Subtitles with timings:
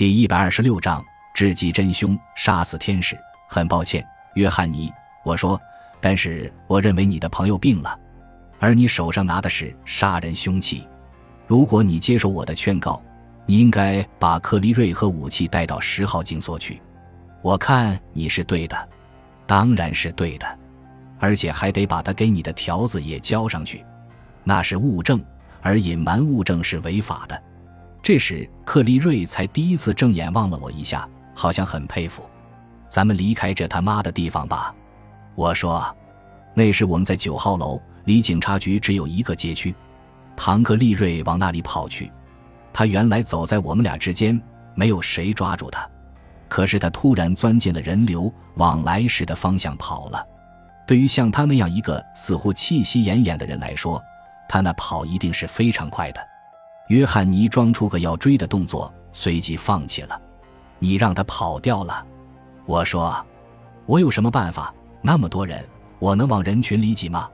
[0.00, 1.04] 第一百二十六章
[1.34, 3.14] 知己真凶，杀死天使。
[3.46, 4.90] 很抱歉，约翰尼，
[5.22, 5.60] 我说，
[6.00, 8.00] 但是我认为你的朋友病了，
[8.58, 10.88] 而你手上拿的是杀人凶器。
[11.46, 13.02] 如果你接受我的劝告，
[13.44, 16.80] 你应该把克利瑞和武器带到十号警所去。
[17.42, 18.88] 我看你是对的，
[19.46, 20.58] 当然是对的，
[21.18, 23.84] 而且还得把他给你的条子也交上去，
[24.44, 25.22] 那是物证，
[25.60, 27.42] 而隐瞒物证是违法的。
[28.10, 32.28] 这时，克利瑞才第一次正眼望了我一下，好像很佩服。
[32.88, 34.74] 咱们离开这他妈的地方吧，
[35.36, 35.96] 我说。
[36.52, 39.72] 那时我们在九号楼，离警察局只有一个街区。
[40.34, 42.10] 唐克利瑞往那里跑去，
[42.72, 44.42] 他原来走在我们俩之间，
[44.74, 45.88] 没有谁抓住他。
[46.48, 50.26] 可是他突然钻进了人流往来时的方向跑了。
[50.84, 54.02] 对于像他那样一个似乎气息奄奄的人来说，
[54.48, 56.20] 他那跑一定是非常快的。
[56.90, 60.20] 约翰尼装出个要追的动作，随即放弃了。
[60.80, 62.04] 你让他跑掉了，
[62.66, 63.24] 我说，
[63.86, 64.74] 我有什么办法？
[65.00, 65.64] 那么多人，
[66.00, 67.30] 我能往人群里挤吗？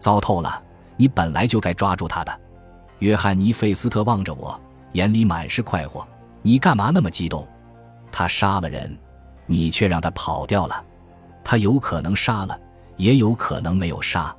[0.00, 0.60] 糟透了！
[0.96, 2.40] 你本来就该抓住他的。
[2.98, 4.60] 约翰尼·费斯特望着我，
[4.94, 6.04] 眼里满是快活。
[6.42, 7.46] 你干嘛那么激动？
[8.10, 8.98] 他杀了人，
[9.46, 10.84] 你却让他跑掉了。
[11.44, 12.60] 他有可能杀了，
[12.96, 14.34] 也有可能没有杀。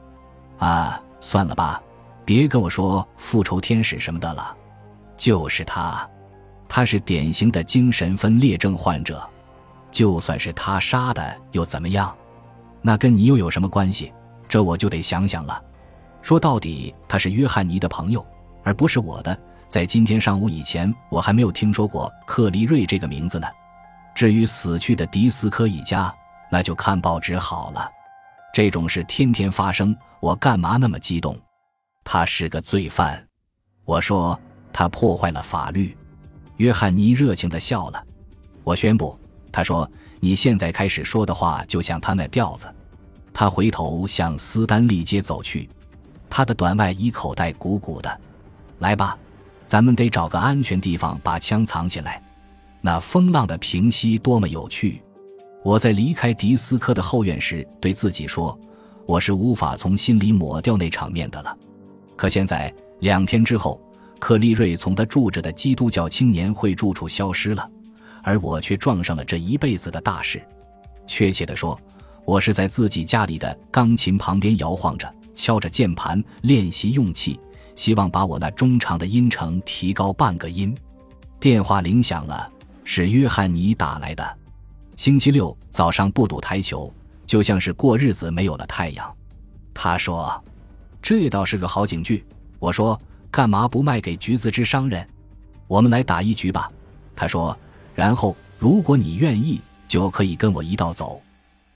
[0.58, 1.82] 啊，算了吧。
[2.30, 4.56] 别跟我说复仇天使什么的了，
[5.18, 6.08] 就是他，
[6.68, 9.28] 他是典型的精神分裂症患者。
[9.90, 12.16] 就算是他杀的又怎么样？
[12.84, 14.14] 那跟你又有什么关系？
[14.48, 15.60] 这我就得想想了。
[16.22, 18.24] 说到底，他是约翰尼的朋友，
[18.64, 19.36] 而不是我的。
[19.68, 23.48] 在今天上午以前，我还没有听说过克利瑞这个名字呢。
[24.14, 26.14] 至于死去的迪斯科一家，
[26.52, 27.90] 那就看报纸好了。
[28.54, 31.36] 这种事天天发生，我干嘛那么激动？
[32.12, 33.24] 他是个罪犯，
[33.86, 34.38] 我说
[34.74, 35.96] 他破坏了法律。
[36.58, 38.04] 约翰尼热情地笑了。
[38.64, 39.16] 我宣布，
[39.52, 39.88] 他说
[40.20, 42.66] 你现在开始说的话就像他那调子。
[43.32, 45.70] 他回头向斯丹利街走去，
[46.28, 48.22] 他的短外衣口袋鼓鼓的。
[48.80, 49.16] 来吧，
[49.68, 52.20] 咱们得找个安全地方把枪藏起来。
[52.82, 55.04] 那风浪的平息多么有趣！
[55.64, 58.60] 我在离开迪斯科的后院时对自己说，
[59.06, 61.56] 我是无法从心里抹掉那场面的了。
[62.20, 62.70] 可现在，
[63.00, 63.82] 两天之后，
[64.20, 67.72] 克利瑞从他住着的基督教青年会住处消失了，
[68.22, 70.46] 而我却撞上了这一辈子的大事。
[71.08, 71.80] 确切地说，
[72.26, 77.40] 我是在自己家里的钢琴旁边摇晃着，敲着键盘练习用气，
[77.74, 80.78] 希望把我那中长的音程提高半个音。
[81.40, 82.52] 电话铃响了，
[82.84, 84.38] 是约翰尼打来的。
[84.98, 86.94] 星期六早上不赌台球，
[87.26, 89.16] 就像是过日子没有了太阳。
[89.74, 90.44] 他说。
[91.02, 92.24] 这倒是个好警句，
[92.60, 93.00] 我说
[93.32, 95.08] 干嘛不卖给橘子汁商人？
[95.68, 96.72] 我们来打一局吧。
[97.16, 97.58] 他说，
[97.96, 101.22] 然后如果你愿意，就可以跟我一道走。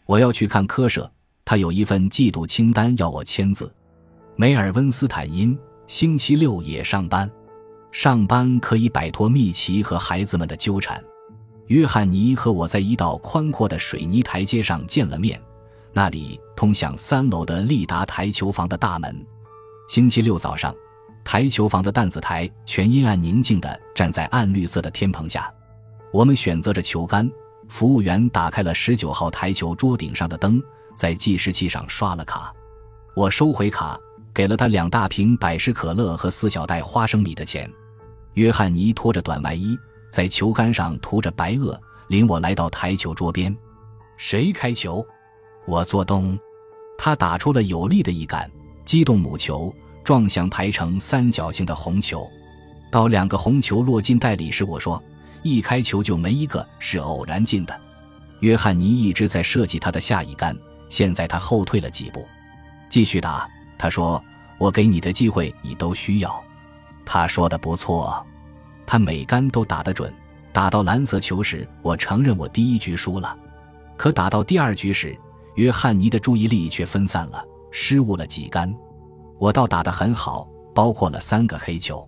[0.05, 1.09] 我要去看科舍，
[1.45, 3.73] 他有一份季度清单要我签字。
[4.35, 5.57] 梅尔温斯坦因
[5.87, 7.29] 星期六也上班，
[7.91, 11.01] 上班可以摆脱密奇和孩子们的纠缠。
[11.67, 15.41] 约翰尼和我在一道宽阔的水泥台阶上见了面。
[15.93, 19.25] 那里通向三楼的利达台球房的大门。
[19.87, 20.73] 星期六早上，
[21.23, 25.51] 台球房的弹子台全阴暗宁静地站在暗绿色的天棚下。
[26.11, 27.29] 我们选择着球杆，
[27.67, 30.61] 服务员打开了十九号台球桌顶上的灯，
[30.95, 32.53] 在计时器上刷了卡。
[33.15, 33.99] 我收回卡，
[34.33, 37.69] 给了他两大瓶百事可乐和四小袋花生米的钱。
[38.33, 39.77] 约翰尼拖着短外衣，
[40.11, 41.77] 在球杆上涂着白垩，
[42.07, 43.55] 领我来到台球桌边。
[44.17, 45.05] 谁开球？
[45.65, 46.37] 我做东，
[46.97, 48.49] 他打出了有力的一杆，
[48.83, 52.29] 击动母球，撞向排成三角形的红球。
[52.91, 55.01] 到两个红球落进袋里时，我说
[55.41, 57.81] ：“一开球就没一个是偶然进的。”
[58.41, 60.55] 约翰尼一直在设计他的下一杆，
[60.89, 62.27] 现在他后退了几步，
[62.89, 63.49] 继续打。
[63.77, 64.21] 他说
[64.59, 66.43] ：“我给你的机会，你都需要。”
[67.05, 68.25] 他说的不错，
[68.85, 70.13] 他每杆都打得准。
[70.51, 73.35] 打到蓝色球时，我承认我第一局输了，
[73.97, 75.17] 可打到第二局时。
[75.55, 78.73] 约翰尼的注意力却分散了，失误了几杆。
[79.39, 82.07] 我倒打得很好，包括了三个黑球，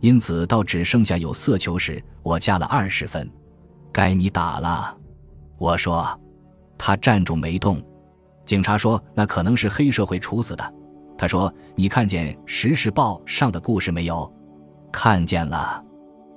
[0.00, 3.30] 因此到只剩下有色球时，我加了二十分。
[3.92, 4.96] 该你打了，
[5.58, 6.18] 我说。
[6.80, 7.82] 他站住没动。
[8.46, 10.74] 警察说那可能是黑社会处死的。
[11.18, 14.32] 他说：“你看见《时事报》上的故事没有？
[14.92, 15.84] 看见了，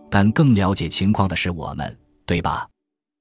[0.09, 1.95] 但更了解情况的是我们，
[2.25, 2.67] 对吧？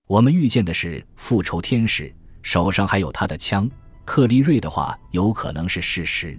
[0.07, 2.11] 我们遇见的是复仇天使。”
[2.43, 3.69] 手上还有他的枪，
[4.05, 6.39] 克利瑞的话有可能是事实。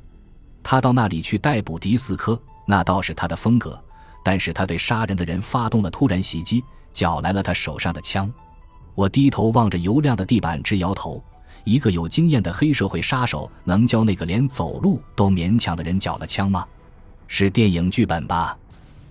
[0.63, 3.81] 他到那里去逮捕迪斯科，那倒是他的风格。
[4.23, 6.63] 但是他对杀人的人发动了突然袭击，
[6.93, 8.31] 缴来了他手上的枪。
[8.93, 11.23] 我低头望着油亮的地板，直摇头。
[11.63, 16.63] 一个有经验的黑社会杀手能教那个连走路都勉强的人缴了枪吗？
[17.27, 18.55] 是电影剧本吧？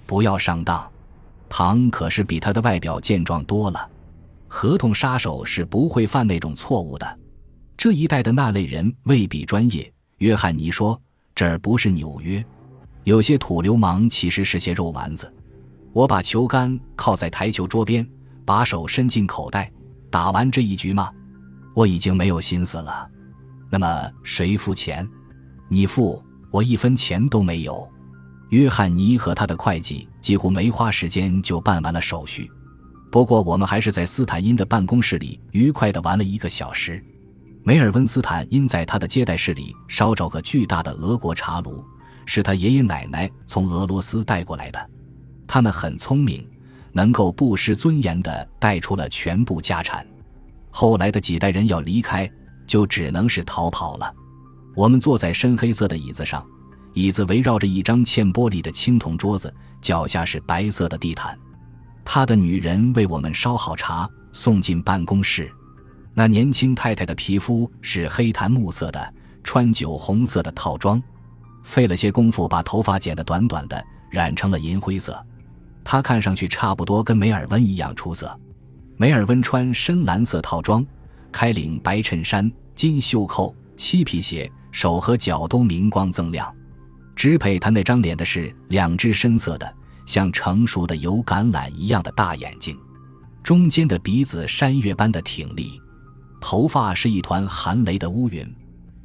[0.07, 0.89] 不要上当。
[1.49, 3.89] 唐可是比他的外表健壮多了。
[4.53, 7.19] 合同杀手是不会犯那种错误的。
[7.77, 9.91] 这一带的那类人未必专业。
[10.19, 11.01] 约翰尼说
[11.35, 12.45] ：“这儿不是纽约，
[13.05, 15.33] 有些土流氓其实是些肉丸子。”
[15.95, 18.07] 我把球杆靠在台球桌边，
[18.45, 19.73] 把手伸进口袋。
[20.11, 21.11] 打完这一局吗？
[21.75, 23.09] 我已经没有心思了。
[23.71, 25.09] 那么谁付钱？
[25.69, 27.89] 你付，我一分钱都没有。
[28.49, 32.51] 约翰尼和他的会计几乎没花时间就办完了手续。
[33.11, 37.03] 不过我们还是在斯坦因的办公室里愉快地玩了一个小时。
[37.63, 41.85] 梅尔温斯坦因在他的接待室里烧着个巨大的俄国茶炉，
[42.25, 44.91] 是他爷爷奶奶从俄罗斯带过来的。
[45.47, 46.49] 他们很聪明，
[46.93, 50.07] 能够不失尊严地带出了全部家产。
[50.71, 52.31] 后来的几代人要离开，
[52.65, 54.15] 就只能是逃跑了。
[54.77, 56.47] 我们坐在深黑色的椅子上，
[56.95, 61.37] 椅子围绕着一张嵌玻璃的青铜桌子，脚下是白色的地毯。
[62.13, 65.49] 他的女人为我们烧好茶，送进办公室。
[66.13, 69.15] 那年轻太太的皮肤是黑檀木色的，
[69.45, 71.01] 穿酒红色的套装，
[71.63, 73.81] 费了些功夫把头发剪得短短的，
[74.11, 75.25] 染成了银灰色。
[75.85, 78.37] 她看上去差不多跟梅尔温一样出色。
[78.97, 80.85] 梅尔温穿深蓝色套装，
[81.31, 86.53] 开领白衬衫，金袖扣，漆皮鞋，手和脚都明光锃亮。
[87.15, 89.75] 支配他那张脸的是两只深色的、
[90.11, 92.77] 像成熟的油橄榄一样的大眼睛，
[93.45, 95.81] 中间的鼻子山岳般的挺立，
[96.41, 98.45] 头发是一团寒雷的乌云。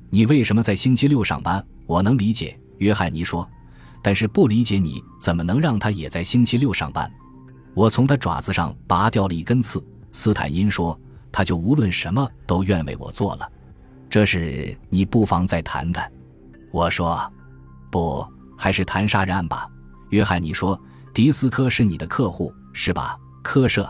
[0.09, 1.63] 你为什么在星期六上班？
[1.85, 3.47] 我能理解，约翰尼说，
[4.01, 7.07] 但是不理解你怎么能让他也在星期六上班。
[7.75, 9.85] 我从他爪子上拔掉了一根刺。
[10.11, 10.99] 斯坦因说
[11.31, 13.47] ：“他就无论什么都愿为我做了。”
[14.09, 16.11] 这是你不妨再谈谈。
[16.71, 17.31] 我说
[17.91, 19.69] ：“不，还是谈杀人案吧。”
[20.09, 20.79] 约翰尼说
[21.15, 23.17] ：“迪斯科是你的客户是吧？
[23.41, 23.89] 科舍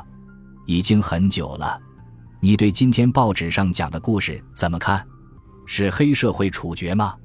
[0.68, 1.81] 已经很久了。
[2.39, 5.04] 你对今天报纸上讲的故事怎么看？
[5.66, 7.16] 是黑社会处决吗？”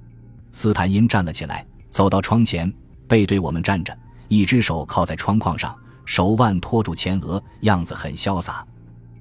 [0.52, 2.73] 斯坦因站了起来，走到窗前，
[3.06, 3.94] 背对我们站着，
[4.29, 5.76] 一只手靠在窗框上。
[6.06, 8.67] 手腕托住前额，样子很潇洒。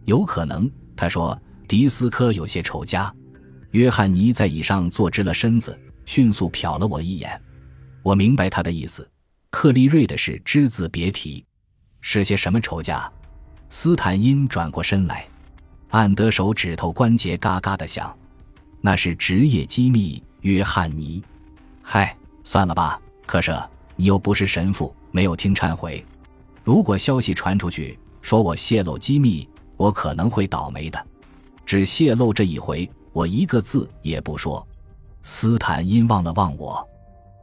[0.05, 1.37] 有可能，他说。
[1.67, 3.13] 迪斯科有些仇家。
[3.71, 7.39] 约翰尼在椅上坐直了身子，迅速瞟了我一眼。
[8.01, 9.07] 我明白他的意思。
[9.51, 11.43] 克利瑞的事只字别提。
[12.01, 13.11] 是些什么仇家？
[13.69, 15.27] 斯坦因转过身来，
[15.89, 18.15] 按得手指头关节嘎嘎的响。
[18.81, 20.21] 那是职业机密。
[20.41, 21.21] 约翰尼，
[21.81, 22.15] 嗨，
[22.45, 22.97] 算了吧。
[23.25, 23.53] 可是
[23.97, 26.05] 你又不是神父，没有听忏悔。
[26.63, 29.45] 如果消息传出去，说我泄露机密，
[29.75, 31.07] 我可能会倒霉的。
[31.65, 34.65] 只泄露这一回，我一个字也不说。
[35.23, 36.87] 斯坦因望了望我，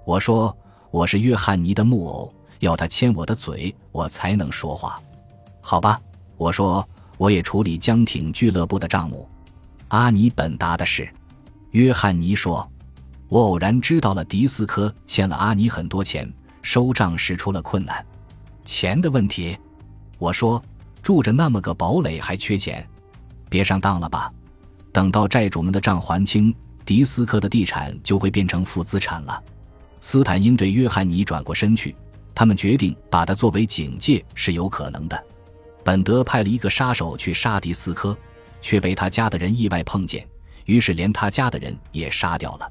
[0.07, 0.57] 我说
[0.97, 4.99] ：“我是约翰尼的木偶，要他牵我的嘴，我才能说话。”
[5.61, 6.01] 好吧，
[6.39, 6.89] 我说
[7.19, 9.29] ：“我也处理江艇俱乐部的账目，
[9.89, 11.07] 阿尼本达的事。”
[11.73, 12.67] 约翰尼说
[13.29, 16.33] ：“我偶然知道了迪斯科欠了阿尼很多钱，
[16.63, 18.03] 收账时出了困难。”
[18.65, 19.55] 钱的问题，
[20.17, 20.63] 我说
[21.03, 22.89] 住着那么个堡垒还缺钱，
[23.51, 24.33] 别上当了吧？
[24.95, 26.55] 等到债主们的账还清，
[26.87, 29.43] 迪斯科的地产就会变成负资产了。
[30.09, 31.93] 斯坦因对约翰尼转过身去，
[32.33, 35.25] 他们决定把他作为警戒是有可能的。
[35.83, 38.17] 本德派了一个杀手去杀迪斯科，
[38.63, 40.25] 却被他家的人意外碰见，
[40.65, 42.71] 于是连他家的人也杀掉了。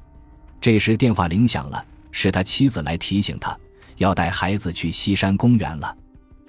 [0.62, 3.54] 这时电话铃响了，是他妻子来提醒他。
[3.98, 5.94] 要带孩子去西山公园了，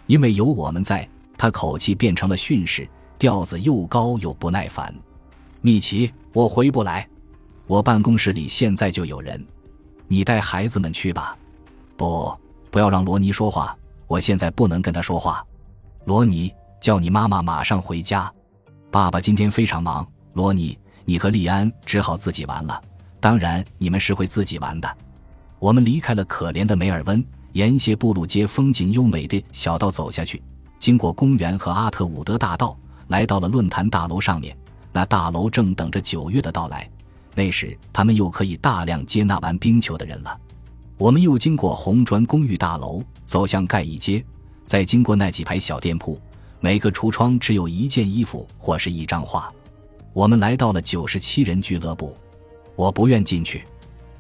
[0.06, 1.06] 因为有我们在，
[1.38, 2.88] 他口气变成了训斥，
[3.20, 4.96] 调子又高又不耐烦。
[5.60, 7.06] 米奇，我回不来，
[7.66, 9.46] 我办公室里现在就有人，
[10.08, 11.38] 你带孩子们去吧。
[11.96, 12.36] 不，
[12.72, 13.76] 不要让罗尼说话，
[14.08, 15.46] 我现在不能跟他说话。
[16.06, 18.32] 罗尼，叫你妈妈马上回家。
[18.90, 20.08] 爸爸今天非常忙。
[20.34, 22.82] 罗尼，你和利安只好自己玩了。
[23.20, 24.98] 当然，你们是会自己玩的。
[25.60, 27.24] 我们离开了可怜的梅尔温。
[27.54, 30.44] 沿斜布路街风景优美的小道走下去，
[30.78, 34.56] 经过公园和阿特伍德大道，来到了论坛大楼上面。
[34.92, 36.88] 那大楼正等着九月的到来，
[37.38, 40.36] 那时他们又可以大量接纳完冰球的人了。
[40.98, 44.26] 我们又经过红砖公寓大楼，走向盖伊街，
[44.66, 46.20] 再经过那几排小店铺，
[46.60, 49.54] 每个橱窗只有一件衣服或是一张画。
[50.14, 52.18] 我们来到了九十七人俱乐部，
[52.76, 53.64] 我不愿进去。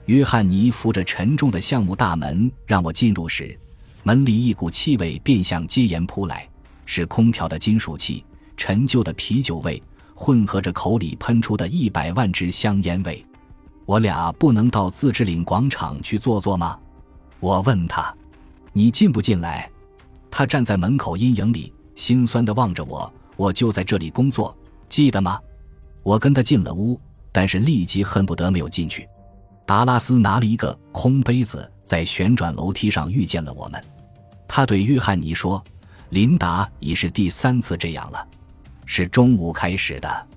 [0.05, 3.59] 约翰尼扶着沉重的橡木大门让我进入时，
[4.03, 6.47] 门里一股气味便向街沿扑来，
[6.85, 8.23] 是空调的金属气、
[8.55, 9.81] 陈旧的啤酒味，
[10.19, 13.23] 混合着口里喷出的一百万支香烟味。
[13.85, 16.77] 我俩不能到自治领广场去坐坐吗？
[17.39, 18.11] 我问他
[18.73, 19.69] ：“你进不进来？”
[20.31, 23.13] 他站在门口阴影里，心酸地望着我。
[23.35, 24.57] 我就在这里工作，
[24.89, 25.39] 记得吗？
[26.01, 26.99] 我跟他进了屋，
[27.31, 29.07] 但是立即恨不得没有进去。
[29.67, 33.81] 达拉斯拿了一个空杯子，在旋转楼梯上遇见了我们。
[34.47, 35.63] 他对约翰尼说
[36.09, 38.27] ：“琳达已是第三次这样了，
[38.87, 40.27] 是中午开始的。”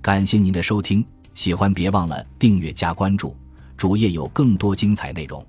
[0.00, 3.36] 感谢您的收听，喜欢别忘了订阅加关注，
[3.76, 5.44] 主页有更多精彩内容。